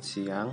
Selamat 0.00 0.16
siang, 0.16 0.50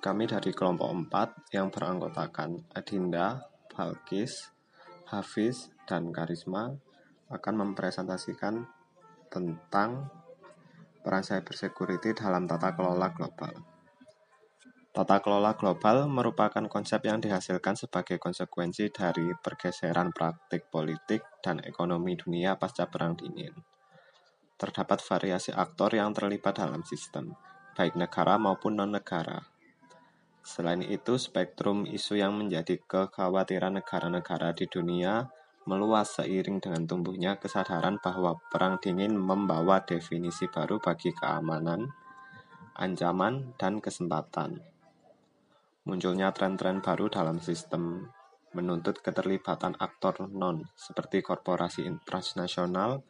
kami 0.00 0.24
dari 0.24 0.48
kelompok 0.56 0.88
4 1.12 1.52
yang 1.52 1.68
beranggotakan 1.68 2.72
Adinda, 2.72 3.44
Balkis, 3.68 4.48
Hafiz, 5.12 5.68
dan 5.84 6.08
Karisma 6.08 6.72
akan 7.28 7.54
mempresentasikan 7.68 8.64
tentang 9.28 10.08
peran 11.04 11.20
cybersecurity 11.20 12.16
dalam 12.16 12.48
tata 12.48 12.72
kelola 12.72 13.12
global. 13.12 13.60
Tata 14.88 15.20
kelola 15.20 15.52
global 15.52 16.08
merupakan 16.08 16.64
konsep 16.64 17.04
yang 17.04 17.20
dihasilkan 17.20 17.76
sebagai 17.76 18.16
konsekuensi 18.16 18.88
dari 18.88 19.36
pergeseran 19.36 20.16
praktik 20.16 20.72
politik 20.72 21.20
dan 21.44 21.60
ekonomi 21.60 22.16
dunia 22.16 22.56
pasca 22.56 22.88
Perang 22.88 23.20
Dingin. 23.20 23.52
Terdapat 24.56 25.04
variasi 25.04 25.52
aktor 25.52 25.92
yang 25.92 26.16
terlibat 26.16 26.56
dalam 26.56 26.80
sistem, 26.88 27.36
baik 27.72 27.96
negara 27.96 28.36
maupun 28.36 28.76
non-negara. 28.76 29.52
Selain 30.42 30.82
itu, 30.82 31.16
spektrum 31.16 31.86
isu 31.86 32.18
yang 32.18 32.34
menjadi 32.34 32.76
kekhawatiran 32.82 33.78
negara-negara 33.78 34.50
di 34.52 34.66
dunia 34.66 35.30
meluas 35.70 36.18
seiring 36.18 36.58
dengan 36.58 36.82
tumbuhnya 36.90 37.38
kesadaran 37.38 38.02
bahwa 38.02 38.34
perang 38.50 38.82
dingin 38.82 39.14
membawa 39.14 39.78
definisi 39.86 40.50
baru 40.50 40.82
bagi 40.82 41.14
keamanan, 41.14 41.86
ancaman, 42.74 43.54
dan 43.54 43.78
kesempatan. 43.78 44.58
Munculnya 45.86 46.34
tren-tren 46.34 46.82
baru 46.82 47.06
dalam 47.06 47.38
sistem 47.38 48.10
menuntut 48.52 48.98
keterlibatan 49.00 49.78
aktor 49.78 50.26
non 50.26 50.66
seperti 50.74 51.22
korporasi 51.22 51.86
transnasional, 52.02 53.06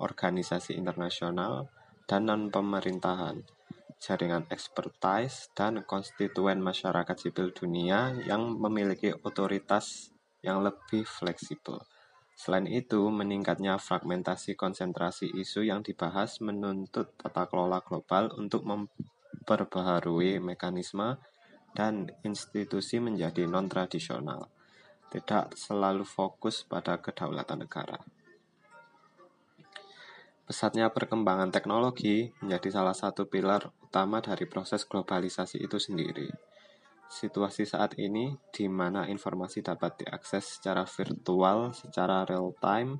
organisasi 0.00 0.80
internasional, 0.80 1.68
dan 2.08 2.24
non-pemerintahan 2.24 3.59
jaringan 4.00 4.48
ekspertise, 4.48 5.52
dan 5.52 5.84
konstituen 5.84 6.64
masyarakat 6.64 7.16
sipil 7.20 7.52
dunia 7.52 8.16
yang 8.24 8.56
memiliki 8.56 9.12
otoritas 9.12 10.10
yang 10.40 10.64
lebih 10.64 11.04
fleksibel. 11.04 11.84
Selain 12.32 12.64
itu, 12.64 13.12
meningkatnya 13.12 13.76
fragmentasi 13.76 14.56
konsentrasi 14.56 15.28
isu 15.36 15.68
yang 15.68 15.84
dibahas 15.84 16.40
menuntut 16.40 17.12
tata 17.20 17.44
kelola 17.44 17.84
global 17.84 18.32
untuk 18.40 18.64
memperbaharui 18.64 20.40
mekanisme 20.40 21.20
dan 21.76 22.08
institusi 22.24 22.96
menjadi 22.96 23.44
non-tradisional, 23.44 24.48
tidak 25.12 25.52
selalu 25.52 26.08
fokus 26.08 26.64
pada 26.64 26.96
kedaulatan 26.96 27.68
negara. 27.68 28.00
Pesatnya 30.50 30.90
perkembangan 30.90 31.54
teknologi 31.54 32.26
menjadi 32.42 32.82
salah 32.82 32.90
satu 32.90 33.30
pilar 33.30 33.70
utama 33.86 34.18
dari 34.18 34.50
proses 34.50 34.82
globalisasi 34.82 35.62
itu 35.62 35.78
sendiri. 35.78 36.26
Situasi 37.06 37.62
saat 37.62 37.94
ini 38.02 38.34
di 38.50 38.66
mana 38.66 39.06
informasi 39.06 39.62
dapat 39.62 40.02
diakses 40.02 40.58
secara 40.58 40.82
virtual, 40.90 41.70
secara 41.70 42.26
real 42.26 42.50
time, 42.58 42.98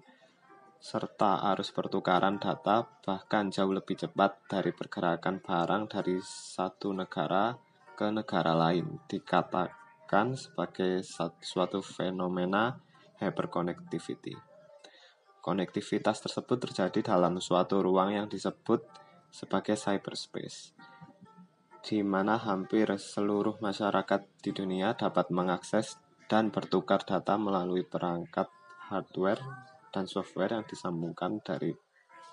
serta 0.78 1.42
arus 1.50 1.74
pertukaran 1.74 2.38
data 2.38 2.86
bahkan 3.02 3.50
jauh 3.50 3.74
lebih 3.74 3.98
cepat 3.98 4.46
dari 4.46 4.70
pergerakan 4.70 5.42
barang 5.42 5.90
dari 5.90 6.22
satu 6.22 6.94
negara 6.94 7.58
ke 7.98 8.14
negara 8.14 8.54
lain 8.54 9.02
dikatakan 9.10 10.38
sebagai 10.38 11.02
suatu 11.42 11.82
fenomena 11.82 12.78
hyperconnectivity. 13.18 14.49
Konektivitas 15.40 16.20
tersebut 16.20 16.68
terjadi 16.68 17.16
dalam 17.16 17.40
suatu 17.40 17.80
ruang 17.80 18.12
yang 18.12 18.28
disebut 18.28 18.84
sebagai 19.32 19.72
cyberspace, 19.72 20.76
di 21.80 22.04
mana 22.04 22.36
hampir 22.36 22.92
seluruh 23.00 23.56
masyarakat 23.56 24.20
di 24.44 24.52
dunia 24.52 24.92
dapat 24.92 25.32
mengakses 25.32 25.96
dan 26.28 26.52
bertukar 26.52 27.08
data 27.08 27.40
melalui 27.40 27.88
perangkat 27.88 28.52
hardware 28.92 29.40
dan 29.88 30.04
software 30.04 30.60
yang 30.60 30.68
disambungkan 30.68 31.40
dari 31.40 31.72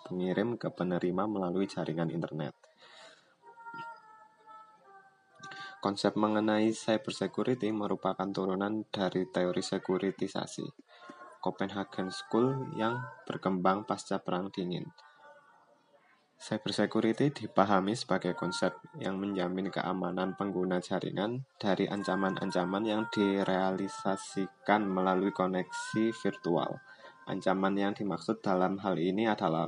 pengirim 0.03 0.59
ke 0.59 0.67
penerima 0.67 1.31
melalui 1.31 1.63
jaringan 1.63 2.11
internet. 2.11 2.51
Konsep 5.79 6.19
mengenai 6.19 6.75
cybersecurity 6.75 7.71
merupakan 7.71 8.27
turunan 8.35 8.83
dari 8.91 9.29
teori 9.31 9.63
sekuritisasi 9.63 10.86
Copenhagen 11.39 12.09
School 12.09 12.73
yang 12.77 12.99
berkembang 13.25 13.85
pasca 13.87 14.19
Perang 14.19 14.49
Dingin. 14.49 14.87
Cybersecurity 16.37 17.33
dipahami 17.33 17.97
sebagai 17.97 18.37
konsep 18.37 18.77
yang 19.01 19.17
menjamin 19.17 19.73
keamanan 19.73 20.37
pengguna 20.37 20.77
jaringan 20.77 21.49
dari 21.57 21.89
ancaman-ancaman 21.89 22.85
yang 22.85 23.09
direalisasikan 23.09 24.85
melalui 24.85 25.33
koneksi 25.33 26.13
virtual. 26.13 26.77
Ancaman 27.25 27.73
yang 27.73 27.97
dimaksud 27.97 28.45
dalam 28.45 28.77
hal 28.85 29.01
ini 29.01 29.25
adalah 29.25 29.65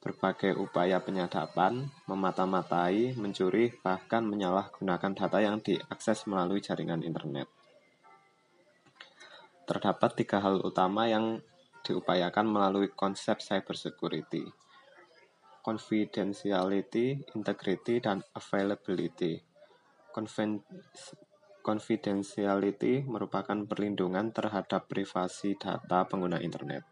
berbagai 0.00 0.56
upaya 0.56 1.04
penyadapan, 1.04 1.88
memata-matai, 2.08 3.16
mencuri, 3.20 3.72
bahkan 3.84 4.24
menyalahgunakan 4.24 5.12
data 5.12 5.38
yang 5.40 5.60
diakses 5.60 6.24
melalui 6.24 6.64
jaringan 6.64 7.04
internet. 7.04 7.48
Terdapat 9.64 10.12
tiga 10.12 10.44
hal 10.44 10.60
utama 10.60 11.08
yang 11.08 11.40
diupayakan 11.84 12.44
melalui 12.48 12.92
konsep 12.92 13.40
cybersecurity. 13.40 14.44
Confidentiality, 15.64 17.24
integrity, 17.32 18.00
dan 18.00 18.20
availability. 18.36 19.40
confidentiality 21.64 23.08
merupakan 23.08 23.56
perlindungan 23.64 24.36
terhadap 24.36 24.84
privasi 24.84 25.56
data 25.56 26.04
pengguna 26.04 26.36
internet. 26.44 26.84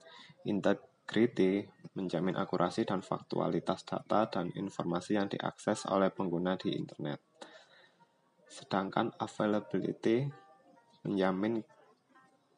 Integrity 0.49 1.69
menjamin 1.93 2.41
akurasi 2.41 2.89
dan 2.89 3.05
faktualitas 3.05 3.85
data 3.85 4.33
dan 4.33 4.49
informasi 4.57 5.21
yang 5.21 5.29
diakses 5.29 5.85
oleh 5.93 6.09
pengguna 6.09 6.57
di 6.57 6.73
internet. 6.73 7.21
Sedangkan 8.49 9.13
availability 9.21 10.25
menjamin 11.05 11.61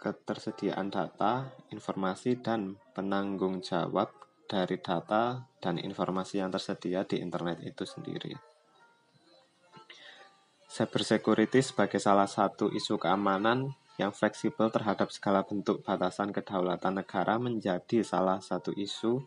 ketersediaan 0.05 0.93
data, 0.93 1.49
informasi, 1.73 2.45
dan 2.45 2.77
penanggung 2.93 3.65
jawab 3.65 4.13
dari 4.45 4.77
data 4.77 5.49
dan 5.57 5.81
informasi 5.81 6.45
yang 6.45 6.53
tersedia 6.53 7.09
di 7.09 7.25
internet 7.25 7.65
itu 7.65 7.89
sendiri. 7.89 8.37
Cybersecurity 10.69 11.65
sebagai 11.65 12.03
salah 12.03 12.29
satu 12.29 12.69
isu 12.69 13.01
keamanan 13.01 13.73
yang 13.97 14.11
fleksibel 14.11 14.69
terhadap 14.75 15.09
segala 15.15 15.47
bentuk 15.47 15.87
batasan 15.87 16.35
kedaulatan 16.35 17.01
negara 17.01 17.39
menjadi 17.39 18.03
salah 18.03 18.43
satu 18.43 18.75
isu 18.75 19.23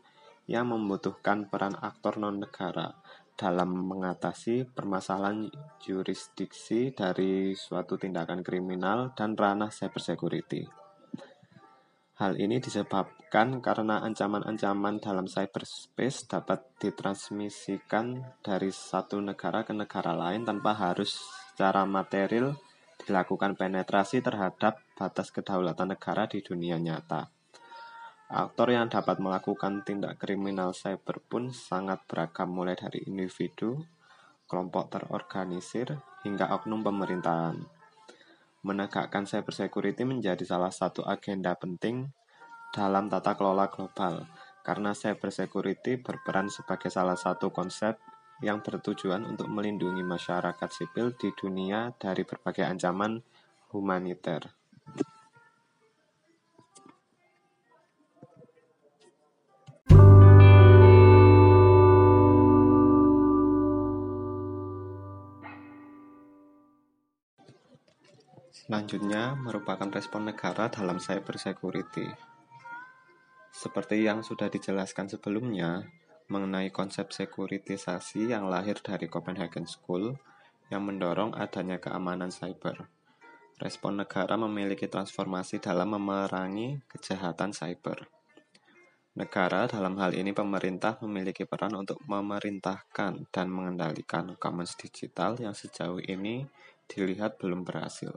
yang 0.48 0.72
membutuhkan 0.72 1.52
peran 1.52 1.76
aktor 1.76 2.18
non-negara 2.18 2.96
dalam 3.38 3.70
mengatasi 3.86 4.66
permasalahan 4.66 5.46
jurisdiksi 5.78 6.90
dari 6.96 7.54
suatu 7.54 8.00
tindakan 8.02 8.42
kriminal 8.42 9.14
dan 9.14 9.38
ranah 9.38 9.70
cybersecurity. 9.70 10.66
Hal 12.18 12.34
ini 12.42 12.58
disebabkan 12.58 13.62
karena 13.62 14.02
ancaman-ancaman 14.02 14.98
dalam 14.98 15.30
cyberspace 15.30 16.26
dapat 16.26 16.66
ditransmisikan 16.82 18.26
dari 18.42 18.74
satu 18.74 19.22
negara 19.22 19.62
ke 19.62 19.78
negara 19.78 20.18
lain 20.18 20.42
tanpa 20.42 20.74
harus 20.74 21.14
secara 21.54 21.86
material 21.86 22.58
dilakukan 23.06 23.54
penetrasi 23.54 24.26
terhadap 24.26 24.82
batas 24.98 25.30
kedaulatan 25.30 25.94
negara 25.94 26.26
di 26.26 26.42
dunia 26.42 26.82
nyata. 26.82 27.37
Aktor 28.28 28.76
yang 28.76 28.92
dapat 28.92 29.24
melakukan 29.24 29.88
tindak 29.88 30.20
kriminal 30.20 30.76
cyber 30.76 31.24
pun 31.24 31.56
sangat 31.56 32.04
beragam 32.12 32.52
mulai 32.52 32.76
dari 32.76 33.00
individu, 33.08 33.80
kelompok 34.52 34.92
terorganisir, 34.92 35.96
hingga 36.28 36.52
oknum 36.52 36.84
pemerintahan. 36.84 37.56
Menegakkan 38.68 39.24
cyber 39.24 39.56
security 39.56 40.04
menjadi 40.04 40.44
salah 40.44 40.76
satu 40.76 41.08
agenda 41.08 41.56
penting 41.56 42.12
dalam 42.76 43.08
tata 43.08 43.32
kelola 43.40 43.72
global, 43.72 44.28
karena 44.60 44.92
cyber 44.92 45.32
security 45.32 45.96
berperan 45.96 46.52
sebagai 46.52 46.92
salah 46.92 47.16
satu 47.16 47.48
konsep 47.56 47.96
yang 48.44 48.60
bertujuan 48.60 49.24
untuk 49.24 49.48
melindungi 49.48 50.04
masyarakat 50.04 50.68
sipil 50.68 51.16
di 51.16 51.32
dunia 51.32 51.96
dari 51.96 52.28
berbagai 52.28 52.68
ancaman 52.68 53.24
humaniter. 53.72 54.52
Selanjutnya 68.68 69.32
merupakan 69.40 69.88
respon 69.88 70.28
negara 70.28 70.68
dalam 70.68 71.00
cyber 71.00 71.40
security. 71.40 72.04
Seperti 73.48 74.04
yang 74.04 74.28
sudah 74.28 74.52
dijelaskan 74.52 75.08
sebelumnya, 75.08 75.88
mengenai 76.28 76.68
konsep 76.76 77.16
sekuritisasi 77.16 78.28
yang 78.28 78.52
lahir 78.52 78.76
dari 78.84 79.08
Copenhagen 79.08 79.64
School, 79.72 80.20
yang 80.68 80.84
mendorong 80.84 81.32
adanya 81.40 81.80
keamanan 81.80 82.28
cyber. 82.28 82.92
Respon 83.56 84.04
negara 84.04 84.36
memiliki 84.36 84.92
transformasi 84.92 85.64
dalam 85.64 85.96
memerangi 85.96 86.84
kejahatan 86.92 87.56
cyber. 87.56 88.12
Negara, 89.16 89.72
dalam 89.72 89.96
hal 89.96 90.12
ini 90.12 90.36
pemerintah, 90.36 91.00
memiliki 91.08 91.48
peran 91.48 91.72
untuk 91.72 92.04
memerintahkan 92.04 93.32
dan 93.32 93.48
mengendalikan 93.48 94.36
commons 94.36 94.76
digital 94.76 95.40
yang 95.40 95.56
sejauh 95.56 96.04
ini 96.04 96.44
dilihat 96.92 97.40
belum 97.40 97.64
berhasil. 97.64 98.12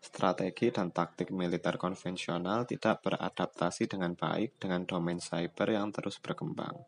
Strategi 0.00 0.70
dan 0.70 0.92
taktik 0.94 1.34
militer 1.34 1.76
konvensional 1.80 2.64
tidak 2.68 3.02
beradaptasi 3.02 3.90
dengan 3.90 4.14
baik 4.14 4.56
dengan 4.60 4.86
domain 4.86 5.18
cyber 5.18 5.72
yang 5.72 5.90
terus 5.90 6.20
berkembang. 6.22 6.86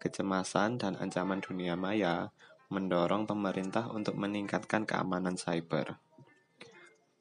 Kecemasan 0.00 0.80
dan 0.80 0.96
ancaman 0.96 1.44
dunia 1.44 1.76
maya 1.76 2.32
mendorong 2.70 3.26
pemerintah 3.26 3.90
untuk 3.90 4.16
meningkatkan 4.16 4.86
keamanan 4.86 5.34
cyber. 5.36 5.98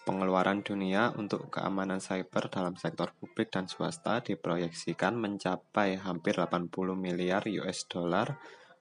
Pengeluaran 0.08 0.64
dunia 0.64 1.12
untuk 1.20 1.52
keamanan 1.52 2.00
cyber 2.00 2.48
dalam 2.48 2.74
sektor 2.80 3.12
publik 3.20 3.52
dan 3.52 3.68
swasta 3.68 4.24
diproyeksikan 4.24 5.14
mencapai 5.14 6.00
hampir 6.00 6.40
80 6.40 6.72
miliar 6.96 7.44
US 7.62 7.86
dollar 7.86 8.40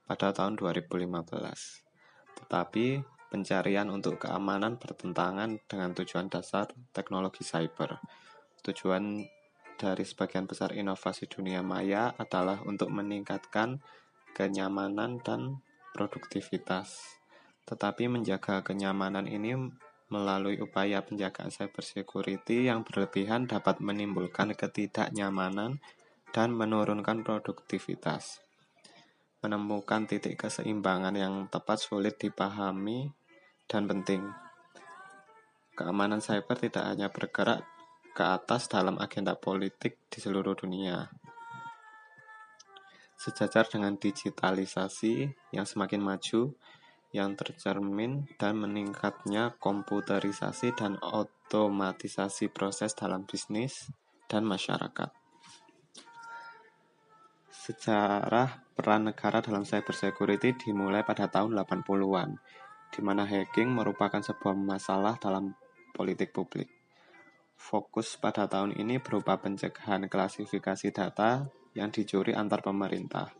pada 0.08 0.32
tahun 0.32 0.56
2015. 0.56 1.18
Tetapi 2.38 3.17
pencarian 3.28 3.92
untuk 3.92 4.24
keamanan 4.24 4.80
bertentangan 4.80 5.60
dengan 5.68 5.92
tujuan 5.94 6.32
dasar 6.32 6.72
teknologi 6.90 7.44
cyber. 7.44 8.00
Tujuan 8.64 9.22
dari 9.78 10.02
sebagian 10.02 10.50
besar 10.50 10.74
inovasi 10.74 11.30
dunia 11.30 11.62
maya 11.62 12.10
adalah 12.18 12.58
untuk 12.66 12.90
meningkatkan 12.90 13.78
kenyamanan 14.34 15.22
dan 15.22 15.62
produktivitas. 15.94 17.20
Tetapi 17.68 18.10
menjaga 18.10 18.64
kenyamanan 18.66 19.30
ini 19.30 19.54
melalui 20.08 20.56
upaya 20.58 21.04
penjagaan 21.04 21.52
cyber 21.52 21.84
security 21.84 22.66
yang 22.66 22.80
berlebihan 22.82 23.44
dapat 23.44 23.78
menimbulkan 23.84 24.56
ketidaknyamanan 24.56 25.78
dan 26.32 26.48
menurunkan 26.56 27.22
produktivitas. 27.22 28.40
Menemukan 29.44 30.08
titik 30.08 30.40
keseimbangan 30.40 31.14
yang 31.14 31.34
tepat 31.46 31.78
sulit 31.78 32.18
dipahami 32.18 33.14
dan 33.68 33.84
penting. 33.84 34.24
Keamanan 35.76 36.18
cyber 36.18 36.58
tidak 36.58 36.84
hanya 36.90 37.12
bergerak 37.12 37.62
ke 38.16 38.24
atas 38.26 38.66
dalam 38.66 38.98
agenda 38.98 39.38
politik 39.38 40.10
di 40.10 40.18
seluruh 40.18 40.58
dunia. 40.58 41.06
Sejajar 43.14 43.70
dengan 43.70 43.94
digitalisasi 43.94 45.30
yang 45.54 45.62
semakin 45.68 46.02
maju, 46.02 46.56
yang 47.14 47.38
tercermin 47.38 48.26
dan 48.34 48.58
meningkatnya 48.58 49.54
komputerisasi 49.62 50.74
dan 50.74 50.98
otomatisasi 50.98 52.50
proses 52.50 52.92
dalam 52.98 53.24
bisnis 53.24 53.86
dan 54.26 54.44
masyarakat. 54.44 55.14
Sejarah 57.48 58.64
peran 58.72 59.12
negara 59.12 59.44
dalam 59.44 59.62
cybersecurity 59.62 60.56
dimulai 60.56 61.04
pada 61.04 61.28
tahun 61.28 61.52
80-an, 61.52 62.40
di 62.90 63.00
mana 63.04 63.28
hacking 63.28 63.72
merupakan 63.72 64.20
sebuah 64.20 64.56
masalah 64.56 65.16
dalam 65.20 65.56
politik 65.92 66.32
publik. 66.32 66.70
Fokus 67.58 68.14
pada 68.16 68.46
tahun 68.46 68.76
ini 68.76 69.02
berupa 69.02 69.36
pencegahan 69.38 70.06
klasifikasi 70.06 70.88
data 70.94 71.46
yang 71.74 71.90
dicuri 71.90 72.32
antar 72.32 72.62
pemerintah– 72.62 73.32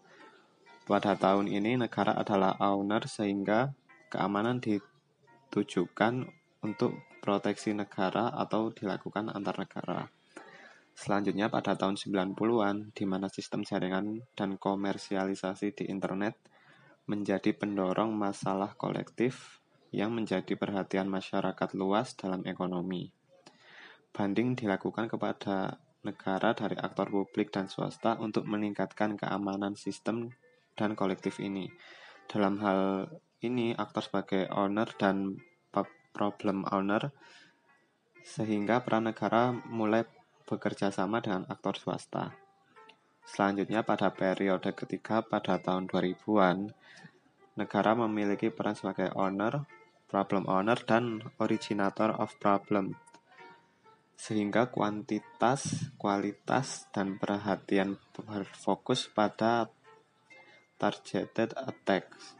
pada 0.88 1.20
tahun 1.20 1.52
ini 1.52 1.76
negara 1.76 2.16
adalah 2.16 2.56
owner 2.64 3.04
sehingga 3.04 3.76
keamanan 4.08 4.56
ditujukan 4.56 6.24
untuk 6.64 6.96
proteksi 7.20 7.76
negara 7.76 8.32
atau 8.32 8.72
dilakukan 8.72 9.28
antar 9.28 9.68
negara. 9.68 10.08
Selanjutnya 10.96 11.52
pada 11.52 11.76
tahun 11.76 12.00
90-an, 12.00 12.96
di 12.96 13.04
mana 13.04 13.28
sistem 13.28 13.68
jaringan 13.68 14.24
dan 14.32 14.56
komersialisasi 14.56 15.76
di 15.76 15.92
internet 15.92 16.40
menjadi 17.08 17.56
pendorong 17.56 18.12
masalah 18.12 18.76
kolektif 18.76 19.58
yang 19.90 20.12
menjadi 20.12 20.52
perhatian 20.54 21.08
masyarakat 21.08 21.72
luas 21.72 22.12
dalam 22.12 22.44
ekonomi. 22.44 23.08
Banding 24.12 24.52
dilakukan 24.52 25.08
kepada 25.08 25.80
negara 26.04 26.52
dari 26.52 26.76
aktor 26.76 27.08
publik 27.08 27.48
dan 27.48 27.66
swasta 27.72 28.20
untuk 28.20 28.44
meningkatkan 28.44 29.16
keamanan 29.16 29.74
sistem 29.74 30.30
dan 30.76 30.92
kolektif 30.92 31.40
ini. 31.40 31.72
Dalam 32.28 32.60
hal 32.60 33.08
ini, 33.40 33.72
aktor 33.72 34.04
sebagai 34.04 34.44
owner 34.52 34.92
dan 35.00 35.40
problem 36.12 36.66
owner, 36.68 37.14
sehingga 38.26 38.84
peran 38.84 39.08
negara 39.08 39.54
mulai 39.54 40.04
bekerja 40.44 40.90
sama 40.90 41.22
dengan 41.22 41.46
aktor 41.46 41.78
swasta. 41.78 42.47
Selanjutnya, 43.28 43.84
pada 43.84 44.08
periode 44.08 44.72
ketiga 44.72 45.20
pada 45.20 45.60
tahun 45.60 45.84
2000-an, 45.92 46.72
negara 47.60 47.92
memiliki 47.92 48.48
peran 48.48 48.72
sebagai 48.72 49.12
owner, 49.12 49.68
problem 50.08 50.48
owner, 50.48 50.80
dan 50.80 51.20
originator 51.36 52.16
of 52.16 52.32
problem 52.40 52.96
sehingga 54.18 54.66
kuantitas, 54.74 55.94
kualitas, 55.94 56.90
dan 56.90 57.22
perhatian 57.22 58.02
berfokus 58.18 59.06
pada 59.06 59.70
targeted 60.74 61.54
attacks 61.54 62.34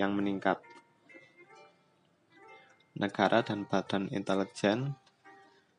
yang 0.00 0.16
meningkat. 0.16 0.56
Negara 2.96 3.44
dan 3.44 3.68
badan 3.68 4.08
intelijen 4.08 4.96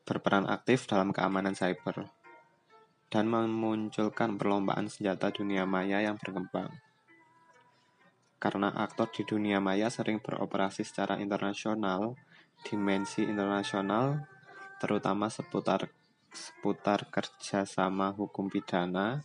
berperan 0.06 0.46
aktif 0.46 0.86
dalam 0.86 1.10
keamanan 1.10 1.58
cyber 1.58 2.19
dan 3.10 3.26
memunculkan 3.26 4.38
perlombaan 4.38 4.86
senjata 4.86 5.34
dunia 5.34 5.66
maya 5.66 5.98
yang 5.98 6.14
berkembang. 6.14 6.70
Karena 8.40 8.72
aktor 8.72 9.12
di 9.12 9.26
dunia 9.26 9.60
maya 9.60 9.92
sering 9.92 10.22
beroperasi 10.22 10.86
secara 10.86 11.20
internasional, 11.20 12.16
dimensi 12.64 13.26
internasional, 13.26 14.24
terutama 14.80 15.28
seputar 15.28 15.90
seputar 16.30 17.10
kerjasama 17.10 18.14
hukum 18.14 18.46
pidana, 18.48 19.20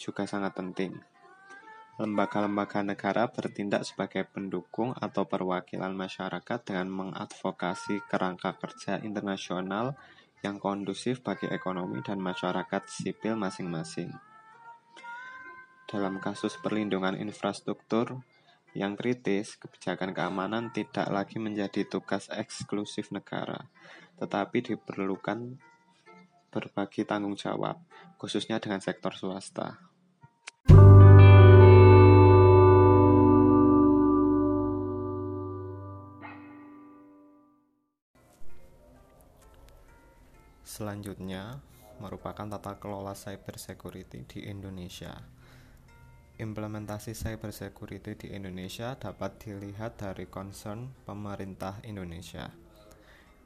juga 0.00 0.24
sangat 0.24 0.56
penting. 0.56 0.96
Lembaga-lembaga 1.98 2.86
negara 2.86 3.26
bertindak 3.26 3.82
sebagai 3.82 4.22
pendukung 4.26 4.94
atau 4.94 5.26
perwakilan 5.26 5.90
masyarakat 5.90 6.58
dengan 6.62 6.88
mengadvokasi 6.88 8.06
kerangka 8.06 8.54
kerja 8.54 9.02
internasional 9.02 9.98
yang 10.46 10.62
kondusif 10.62 11.20
bagi 11.24 11.50
ekonomi 11.50 11.98
dan 12.04 12.22
masyarakat 12.22 12.82
sipil 12.86 13.34
masing-masing. 13.34 14.14
Dalam 15.88 16.20
kasus 16.20 16.60
perlindungan 16.60 17.16
infrastruktur 17.16 18.20
yang 18.76 18.94
kritis, 18.94 19.56
kebijakan 19.56 20.12
keamanan 20.12 20.68
tidak 20.70 21.08
lagi 21.08 21.40
menjadi 21.40 21.88
tugas 21.88 22.28
eksklusif 22.28 23.08
negara, 23.10 23.66
tetapi 24.20 24.60
diperlukan 24.60 25.56
berbagi 26.52 27.08
tanggung 27.08 27.34
jawab, 27.34 27.80
khususnya 28.20 28.60
dengan 28.60 28.84
sektor 28.84 29.16
swasta. 29.16 29.87
Selanjutnya, 40.68 41.64
merupakan 41.96 42.44
tata 42.44 42.76
kelola 42.76 43.16
cyber 43.16 43.56
security 43.56 44.28
di 44.28 44.52
Indonesia. 44.52 45.16
Implementasi 46.36 47.16
cyber 47.16 47.56
security 47.56 48.12
di 48.12 48.36
Indonesia 48.36 48.92
dapat 48.92 49.40
dilihat 49.40 49.96
dari 49.96 50.28
concern 50.28 50.92
pemerintah 51.08 51.80
Indonesia. 51.88 52.52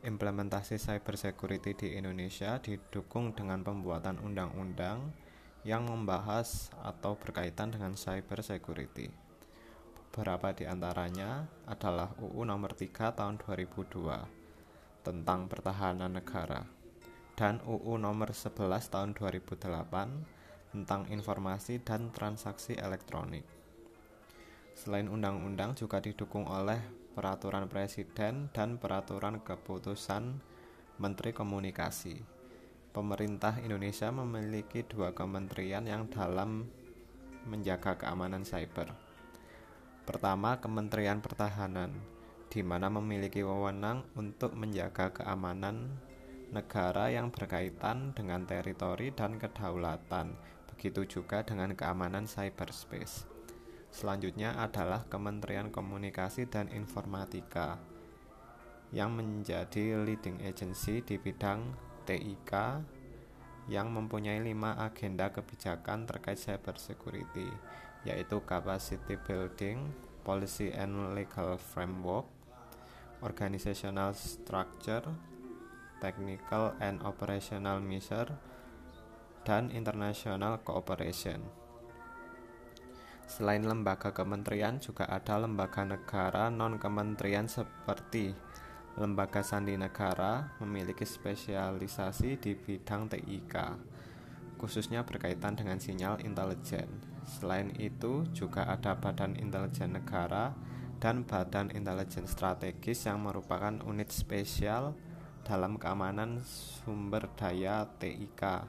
Implementasi 0.02 0.82
cyber 0.82 1.14
security 1.14 1.78
di 1.78 1.88
Indonesia 1.94 2.58
didukung 2.58 3.38
dengan 3.38 3.62
pembuatan 3.62 4.18
undang-undang 4.18 5.14
yang 5.62 5.86
membahas 5.86 6.74
atau 6.82 7.14
berkaitan 7.14 7.70
dengan 7.70 7.94
cyber 7.94 8.42
security. 8.42 9.06
Beberapa 10.10 10.50
di 10.58 10.66
antaranya 10.66 11.46
adalah 11.70 12.18
UU 12.18 12.42
Nomor 12.50 12.74
3 12.74 13.14
Tahun 13.14 13.38
2002 13.38 15.06
tentang 15.06 15.46
pertahanan 15.46 16.18
negara 16.18 16.81
dan 17.42 17.58
UU 17.66 17.98
Nomor 17.98 18.30
11 18.30 18.70
Tahun 18.86 19.18
2008 19.18 20.70
tentang 20.70 21.10
informasi 21.10 21.82
dan 21.82 22.14
transaksi 22.14 22.78
elektronik. 22.78 23.42
Selain 24.78 25.10
undang-undang 25.10 25.74
juga 25.74 25.98
didukung 25.98 26.46
oleh 26.46 26.78
peraturan 27.18 27.66
presiden 27.66 28.46
dan 28.54 28.78
peraturan 28.78 29.42
keputusan 29.42 30.38
Menteri 31.02 31.34
Komunikasi. 31.34 32.22
Pemerintah 32.94 33.58
Indonesia 33.58 34.14
memiliki 34.14 34.86
dua 34.86 35.10
kementerian 35.10 35.82
yang 35.82 36.06
dalam 36.14 36.70
menjaga 37.50 37.98
keamanan 37.98 38.46
cyber. 38.46 38.94
Pertama, 40.06 40.62
Kementerian 40.62 41.18
Pertahanan 41.18 41.90
di 42.54 42.62
mana 42.62 42.86
memiliki 42.86 43.42
wewenang 43.42 44.06
untuk 44.14 44.54
menjaga 44.54 45.10
keamanan 45.10 45.90
negara 46.52 47.08
yang 47.08 47.32
berkaitan 47.32 48.12
dengan 48.12 48.44
teritori 48.44 49.08
dan 49.10 49.40
kedaulatan, 49.40 50.36
begitu 50.68 51.08
juga 51.08 51.40
dengan 51.40 51.72
keamanan 51.72 52.28
cyberspace. 52.28 53.24
Selanjutnya 53.92 54.56
adalah 54.60 55.04
Kementerian 55.08 55.72
Komunikasi 55.72 56.48
dan 56.48 56.68
Informatika 56.72 57.80
yang 58.92 59.16
menjadi 59.16 59.96
leading 60.04 60.44
agency 60.44 61.00
di 61.00 61.16
bidang 61.16 61.72
TIK 62.04 62.52
yang 63.72 63.88
mempunyai 63.88 64.42
lima 64.44 64.76
agenda 64.76 65.32
kebijakan 65.32 66.04
terkait 66.04 66.36
cyber 66.36 66.76
security, 66.76 67.48
yaitu 68.04 68.40
capacity 68.44 69.16
building, 69.16 69.88
policy 70.26 70.68
and 70.74 71.16
legal 71.16 71.56
framework, 71.56 72.28
organizational 73.22 74.12
structure, 74.12 75.06
technical 76.02 76.74
and 76.82 76.98
operational 77.06 77.78
measure, 77.78 78.34
dan 79.46 79.70
international 79.70 80.58
cooperation. 80.66 81.38
Selain 83.30 83.62
lembaga 83.62 84.10
kementerian, 84.10 84.82
juga 84.82 85.06
ada 85.06 85.38
lembaga 85.38 85.86
negara 85.86 86.50
non-kementerian 86.50 87.46
seperti 87.46 88.34
Lembaga 88.92 89.40
Sandi 89.40 89.72
Negara 89.72 90.52
memiliki 90.60 91.08
spesialisasi 91.08 92.36
di 92.36 92.52
bidang 92.52 93.08
TIK, 93.08 93.54
khususnya 94.60 95.00
berkaitan 95.00 95.56
dengan 95.56 95.80
sinyal 95.80 96.20
intelijen. 96.20 97.00
Selain 97.24 97.72
itu, 97.80 98.28
juga 98.36 98.68
ada 98.68 98.92
Badan 98.92 99.40
Intelijen 99.40 99.96
Negara 99.96 100.52
dan 101.00 101.24
Badan 101.24 101.72
Intelijen 101.72 102.28
Strategis 102.28 103.08
yang 103.08 103.24
merupakan 103.24 103.80
unit 103.88 104.12
spesial 104.12 104.92
dalam 105.42 105.78
keamanan 105.78 106.42
sumber 106.46 107.26
daya 107.34 107.86
TIK 107.98 108.66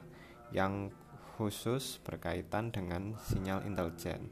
yang 0.54 0.90
khusus 1.34 1.98
berkaitan 2.02 2.70
dengan 2.70 3.18
sinyal 3.18 3.66
intelijen. 3.66 4.30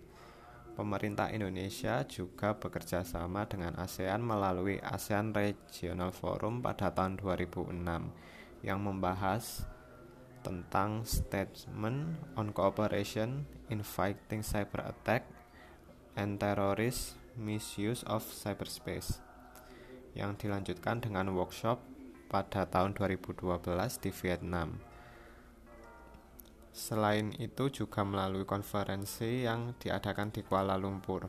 Pemerintah 0.72 1.28
Indonesia 1.28 2.00
juga 2.08 2.56
bekerja 2.56 3.04
sama 3.04 3.44
dengan 3.44 3.76
ASEAN 3.76 4.24
melalui 4.24 4.80
ASEAN 4.80 5.36
Regional 5.36 6.14
Forum 6.16 6.64
pada 6.64 6.88
tahun 6.88 7.20
2006 7.20 7.76
yang 8.64 8.80
membahas 8.80 9.68
tentang 10.40 11.04
Statement 11.04 12.16
on 12.40 12.56
Cooperation 12.56 13.44
in 13.68 13.84
Fighting 13.84 14.40
Cyber 14.40 14.88
Attack 14.88 15.28
and 16.16 16.40
Terrorist 16.40 17.20
Misuse 17.36 18.00
of 18.08 18.24
Cyberspace 18.24 19.20
yang 20.16 20.36
dilanjutkan 20.40 21.04
dengan 21.04 21.36
workshop 21.36 21.91
pada 22.32 22.64
tahun 22.64 22.96
2012 22.96 23.44
di 24.00 24.08
Vietnam. 24.08 24.80
Selain 26.72 27.28
itu 27.36 27.68
juga 27.68 28.00
melalui 28.00 28.48
konferensi 28.48 29.44
yang 29.44 29.76
diadakan 29.76 30.32
di 30.32 30.40
Kuala 30.40 30.80
Lumpur. 30.80 31.28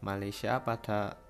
Malaysia 0.00 0.56
pada 0.64 1.20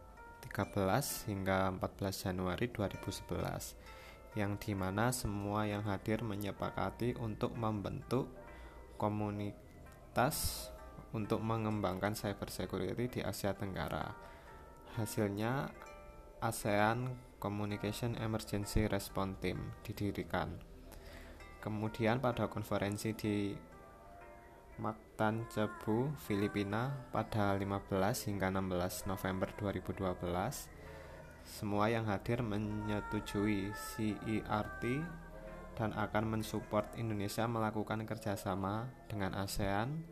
13 0.47 1.27
hingga 1.27 1.75
14 1.75 2.31
Januari 2.31 2.71
2011 2.71 4.39
yang 4.39 4.57
di 4.57 4.73
mana 4.73 5.11
semua 5.11 5.67
yang 5.67 5.83
hadir 5.85 6.25
menyepakati 6.25 7.19
untuk 7.21 7.53
membentuk 7.59 8.31
komunitas 8.97 10.71
untuk 11.13 11.45
mengembangkan 11.45 12.17
cyber 12.17 12.49
security 12.49 13.19
di 13.19 13.21
Asia 13.21 13.53
Tenggara. 13.53 14.15
Hasilnya 14.97 15.69
ASEAN 16.41 17.32
Communication 17.43 18.15
Emergency 18.23 18.87
Response 18.87 19.43
Team 19.43 19.59
didirikan. 19.83 20.63
Kemudian 21.59 22.23
pada 22.23 22.47
konferensi 22.47 23.11
di 23.19 23.51
Mactan 24.79 25.51
Cebu, 25.51 26.15
Filipina 26.23 26.95
pada 27.11 27.59
15 27.59 28.31
hingga 28.31 28.55
16 28.55 29.11
November 29.11 29.51
2012 29.59 30.23
semua 31.43 31.91
yang 31.91 32.07
hadir 32.07 32.39
menyetujui 32.47 33.75
CERT 33.75 34.83
dan 35.75 35.91
akan 35.99 36.39
mensupport 36.39 36.87
Indonesia 36.95 37.51
melakukan 37.51 38.07
kerjasama 38.07 38.87
dengan 39.11 39.35
ASEAN 39.35 40.07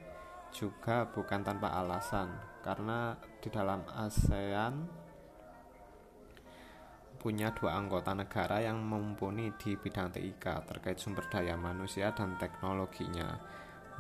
juga 0.51 1.07
bukan 1.15 1.47
tanpa 1.47 1.71
alasan 1.79 2.35
karena 2.67 3.15
di 3.39 3.49
dalam 3.49 3.87
ASEAN 3.87 4.91
punya 7.21 7.53
dua 7.53 7.77
anggota 7.77 8.17
negara 8.17 8.65
yang 8.65 8.81
mumpuni 8.81 9.53
di 9.61 9.77
bidang 9.77 10.09
TIK 10.09 10.65
terkait 10.65 10.97
sumber 10.97 11.29
daya 11.29 11.53
manusia 11.53 12.17
dan 12.17 12.41
teknologinya. 12.41 13.37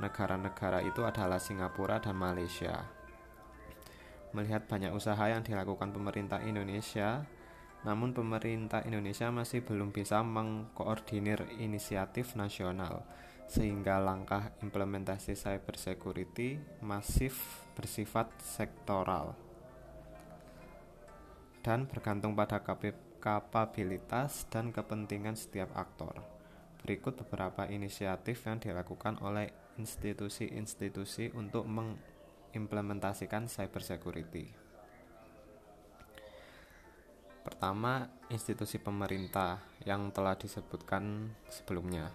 Negara-negara 0.00 0.80
itu 0.80 1.04
adalah 1.04 1.36
Singapura 1.36 2.00
dan 2.00 2.16
Malaysia. 2.16 2.88
Melihat 4.32 4.64
banyak 4.64 4.96
usaha 4.96 5.20
yang 5.28 5.44
dilakukan 5.44 5.92
pemerintah 5.92 6.40
Indonesia, 6.40 7.28
namun 7.84 8.16
pemerintah 8.16 8.80
Indonesia 8.88 9.28
masih 9.28 9.68
belum 9.68 9.92
bisa 9.92 10.24
mengkoordinir 10.24 11.44
inisiatif 11.60 12.32
nasional, 12.40 13.04
sehingga 13.44 14.00
langkah 14.00 14.56
implementasi 14.64 15.36
cyber 15.36 15.76
security 15.76 16.56
masif 16.80 17.68
bersifat 17.76 18.32
sektoral 18.40 19.36
dan 21.60 21.84
bergantung 21.84 22.32
pada 22.32 22.60
kapabilitas 23.20 24.48
dan 24.48 24.72
kepentingan 24.72 25.36
setiap 25.36 25.68
aktor. 25.76 26.18
Berikut 26.80 27.20
beberapa 27.20 27.68
inisiatif 27.68 28.48
yang 28.48 28.56
dilakukan 28.56 29.20
oleh 29.20 29.52
institusi-institusi 29.76 31.36
untuk 31.36 31.68
mengimplementasikan 31.68 33.44
cyber 33.46 33.84
security. 33.84 34.48
Pertama, 37.44 38.08
institusi 38.32 38.80
pemerintah 38.80 39.60
yang 39.84 40.08
telah 40.12 40.36
disebutkan 40.36 41.32
sebelumnya. 41.52 42.08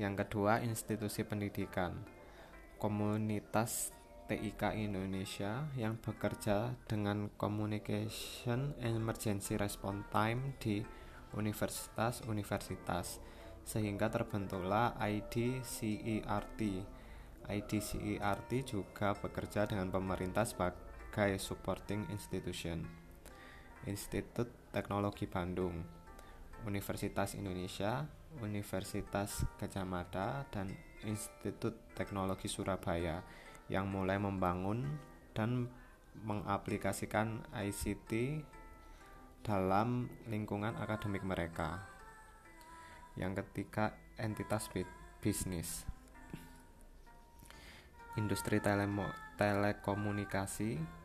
Yang 0.00 0.24
kedua, 0.24 0.64
institusi 0.64 1.24
pendidikan, 1.28 1.92
komunitas 2.80 3.92
TIK 4.30 4.78
Indonesia 4.78 5.66
yang 5.74 5.98
bekerja 5.98 6.78
dengan 6.86 7.34
Communication 7.34 8.78
Emergency 8.78 9.58
Response 9.58 10.06
Time 10.14 10.54
di 10.62 10.78
universitas-universitas 11.34 13.18
sehingga 13.66 14.06
terbentuklah 14.06 14.94
IDCERT. 15.02 16.60
IDCERT 17.42 18.50
juga 18.62 19.18
bekerja 19.18 19.66
dengan 19.66 19.90
pemerintah 19.90 20.46
sebagai 20.46 21.34
supporting 21.42 22.06
institution. 22.14 22.86
Institut 23.90 24.46
Teknologi 24.70 25.26
Bandung, 25.26 25.74
Universitas 26.70 27.34
Indonesia, 27.34 28.06
Universitas 28.38 29.42
Gajah 29.58 29.82
Mada, 29.82 30.46
dan 30.54 30.70
Institut 31.02 31.74
Teknologi 31.98 32.46
Surabaya 32.46 33.49
yang 33.70 33.86
mulai 33.86 34.18
membangun 34.18 34.84
dan 35.32 35.70
mengaplikasikan 36.26 37.46
ICT 37.54 38.42
dalam 39.46 40.10
lingkungan 40.26 40.76
akademik 40.76 41.22
mereka. 41.24 41.86
Yang 43.14 43.46
ketiga, 43.46 43.94
entitas 44.18 44.68
bisnis. 45.22 45.86
Industri 48.18 48.58
telemo, 48.58 49.06
telekomunikasi 49.38 51.00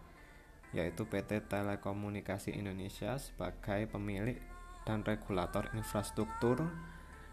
yaitu 0.76 1.08
PT 1.08 1.48
Telekomunikasi 1.48 2.52
Indonesia 2.52 3.16
sebagai 3.16 3.88
pemilik 3.88 4.36
dan 4.84 5.08
regulator 5.08 5.72
infrastruktur 5.72 6.60